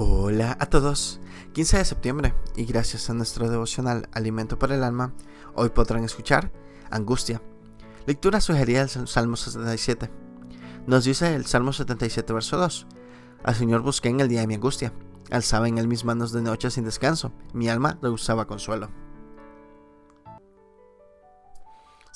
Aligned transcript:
Hola 0.00 0.56
a 0.60 0.66
todos, 0.66 1.18
15 1.54 1.78
de 1.78 1.84
septiembre 1.84 2.34
y 2.54 2.66
gracias 2.66 3.10
a 3.10 3.14
nuestro 3.14 3.50
devocional 3.50 4.08
Alimento 4.12 4.56
para 4.56 4.76
el 4.76 4.84
Alma, 4.84 5.12
hoy 5.56 5.70
podrán 5.70 6.04
escuchar 6.04 6.52
Angustia. 6.88 7.42
Lectura 8.06 8.40
sugerida 8.40 8.86
del 8.86 9.08
Salmo 9.08 9.34
77. 9.34 10.08
Nos 10.86 11.02
dice 11.02 11.34
el 11.34 11.46
Salmo 11.46 11.72
77, 11.72 12.32
verso 12.32 12.58
2. 12.58 12.86
Al 13.42 13.54
Señor 13.56 13.80
busqué 13.82 14.08
en 14.08 14.20
el 14.20 14.28
día 14.28 14.42
de 14.42 14.46
mi 14.46 14.54
angustia, 14.54 14.92
alzaba 15.32 15.66
en 15.66 15.78
él 15.78 15.88
mis 15.88 16.04
manos 16.04 16.30
de 16.30 16.42
noche 16.42 16.70
sin 16.70 16.84
descanso, 16.84 17.32
mi 17.52 17.68
alma 17.68 17.98
rehusaba 18.00 18.46
consuelo. 18.46 18.90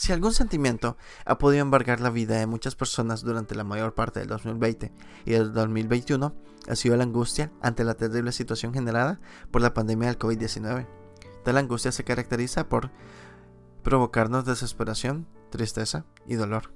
Si 0.02 0.12
algún 0.12 0.32
sentimiento 0.32 0.96
ha 1.24 1.38
podido 1.38 1.62
embargar 1.62 2.00
la 2.00 2.10
vida 2.10 2.36
de 2.36 2.48
muchas 2.48 2.74
personas 2.74 3.22
durante 3.22 3.54
la 3.54 3.62
mayor 3.62 3.94
parte 3.94 4.18
del 4.18 4.30
2020 4.30 4.92
y 5.26 5.30
del 5.30 5.52
2021, 5.52 6.34
ha 6.68 6.74
sido 6.74 6.96
la 6.96 7.04
angustia 7.04 7.52
ante 7.60 7.84
la 7.84 7.94
terrible 7.94 8.32
situación 8.32 8.74
generada 8.74 9.20
por 9.52 9.62
la 9.62 9.74
pandemia 9.74 10.08
del 10.08 10.18
COVID-19. 10.18 10.88
Tal 11.44 11.56
angustia 11.56 11.92
se 11.92 12.02
caracteriza 12.02 12.68
por 12.68 12.90
provocarnos 13.84 14.44
desesperación, 14.44 15.28
tristeza 15.50 16.04
y 16.26 16.34
dolor. 16.34 16.74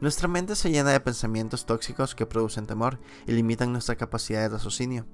Nuestra 0.00 0.26
mente 0.26 0.56
se 0.56 0.72
llena 0.72 0.90
de 0.90 0.98
pensamientos 0.98 1.66
tóxicos 1.66 2.16
que 2.16 2.26
producen 2.26 2.66
temor 2.66 2.98
y 3.28 3.32
limitan 3.34 3.70
nuestra 3.70 3.94
capacidad 3.94 4.40
de 4.40 4.48
raciocinio. 4.48 5.06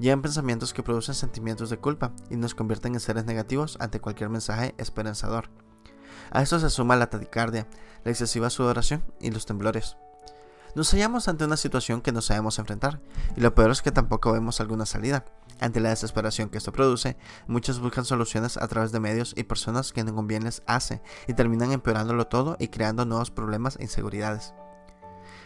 Llegan 0.00 0.22
pensamientos 0.22 0.72
que 0.72 0.82
producen 0.82 1.14
sentimientos 1.14 1.70
de 1.70 1.78
culpa 1.78 2.12
y 2.30 2.36
nos 2.36 2.56
convierten 2.56 2.94
en 2.94 3.00
seres 3.00 3.26
negativos 3.26 3.76
ante 3.78 4.00
cualquier 4.00 4.28
mensaje 4.28 4.74
esperanzador. 4.76 5.48
A 6.32 6.40
esto 6.40 6.58
se 6.58 6.70
suma 6.70 6.96
la 6.96 7.10
tadicardia, 7.10 7.68
la 8.04 8.10
excesiva 8.10 8.48
sudoración 8.48 9.04
y 9.20 9.30
los 9.30 9.44
temblores. 9.44 9.96
Nos 10.74 10.90
hallamos 10.92 11.28
ante 11.28 11.44
una 11.44 11.58
situación 11.58 12.00
que 12.00 12.12
no 12.12 12.22
sabemos 12.22 12.58
enfrentar, 12.58 13.00
y 13.36 13.42
lo 13.42 13.54
peor 13.54 13.70
es 13.70 13.82
que 13.82 13.92
tampoco 13.92 14.32
vemos 14.32 14.58
alguna 14.58 14.86
salida. 14.86 15.26
Ante 15.60 15.80
la 15.80 15.90
desesperación 15.90 16.48
que 16.48 16.56
esto 16.56 16.72
produce, 16.72 17.18
muchos 17.46 17.78
buscan 17.78 18.06
soluciones 18.06 18.56
a 18.56 18.66
través 18.68 18.90
de 18.90 18.98
medios 18.98 19.34
y 19.36 19.44
personas 19.44 19.92
que 19.92 20.02
ningún 20.02 20.26
bien 20.26 20.44
les 20.44 20.62
hace, 20.66 21.02
y 21.28 21.34
terminan 21.34 21.72
empeorándolo 21.72 22.26
todo 22.26 22.56
y 22.58 22.68
creando 22.68 23.04
nuevos 23.04 23.30
problemas 23.30 23.76
e 23.78 23.82
inseguridades. 23.82 24.54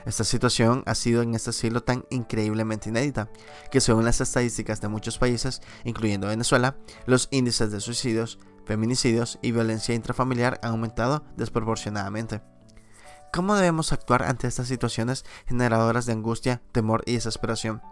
Esta 0.06 0.22
situación 0.22 0.84
ha 0.86 0.94
sido 0.94 1.22
en 1.22 1.34
este 1.34 1.52
siglo 1.52 1.82
tan 1.82 2.04
increíblemente 2.10 2.90
inédita, 2.90 3.28
que 3.72 3.80
según 3.80 4.04
las 4.04 4.20
estadísticas 4.20 4.80
de 4.80 4.86
muchos 4.86 5.18
países, 5.18 5.60
incluyendo 5.82 6.28
Venezuela, 6.28 6.76
los 7.06 7.26
índices 7.32 7.72
de 7.72 7.80
suicidios, 7.80 8.38
feminicidios 8.66 9.38
y 9.40 9.52
violencia 9.52 9.94
intrafamiliar 9.94 10.60
han 10.62 10.72
aumentado 10.72 11.24
desproporcionadamente. 11.36 12.42
¿Cómo 13.32 13.54
debemos 13.54 13.92
actuar 13.92 14.22
ante 14.22 14.46
estas 14.46 14.68
situaciones 14.68 15.24
generadoras 15.46 16.06
de 16.06 16.12
angustia, 16.12 16.62
temor 16.72 17.02
y 17.06 17.14
desesperación? 17.14 17.82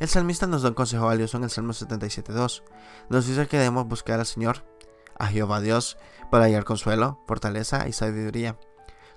El 0.00 0.08
salmista 0.08 0.46
nos 0.46 0.62
da 0.62 0.70
un 0.70 0.74
consejo 0.74 1.06
valioso 1.06 1.36
en 1.36 1.44
el 1.44 1.50
Salmo 1.50 1.72
77.2. 1.72 2.62
Nos 3.08 3.26
dice 3.26 3.46
que 3.46 3.58
debemos 3.58 3.86
buscar 3.86 4.20
al 4.20 4.26
Señor, 4.26 4.64
a 5.18 5.26
Jehová 5.26 5.60
Dios, 5.60 5.98
para 6.30 6.44
hallar 6.44 6.64
consuelo, 6.64 7.22
fortaleza 7.26 7.88
y 7.88 7.92
sabiduría. 7.92 8.56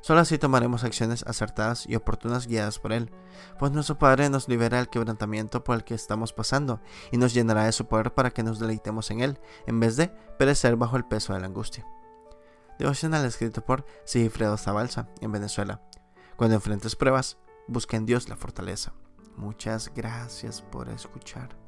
Solo 0.01 0.19
así 0.21 0.39
tomaremos 0.39 0.83
acciones 0.83 1.23
acertadas 1.27 1.87
y 1.87 1.95
oportunas 1.95 2.47
guiadas 2.47 2.79
por 2.79 2.91
Él, 2.91 3.11
pues 3.59 3.71
nuestro 3.71 3.99
Padre 3.99 4.29
nos 4.29 4.49
libera 4.49 4.77
del 4.77 4.89
quebrantamiento 4.89 5.63
por 5.63 5.75
el 5.75 5.83
que 5.83 5.93
estamos 5.93 6.33
pasando 6.33 6.81
y 7.11 7.17
nos 7.17 7.33
llenará 7.33 7.65
de 7.65 7.71
su 7.71 7.85
poder 7.85 8.13
para 8.13 8.31
que 8.31 8.41
nos 8.41 8.59
deleitemos 8.59 9.11
en 9.11 9.21
Él, 9.21 9.39
en 9.67 9.79
vez 9.79 9.97
de 9.97 10.07
perecer 10.39 10.75
bajo 10.75 10.97
el 10.97 11.05
peso 11.05 11.33
de 11.33 11.39
la 11.39 11.45
angustia. 11.45 11.85
Devocional 12.79 13.25
escrito 13.25 13.63
por 13.63 13.85
Sigifredo 14.03 14.57
Zabalza, 14.57 15.07
en 15.21 15.31
Venezuela. 15.31 15.81
Cuando 16.35 16.55
enfrentes 16.55 16.95
pruebas, 16.95 17.37
busca 17.67 17.95
en 17.95 18.07
Dios 18.07 18.27
la 18.27 18.35
fortaleza. 18.35 18.93
Muchas 19.37 19.91
gracias 19.93 20.63
por 20.63 20.89
escuchar. 20.89 21.60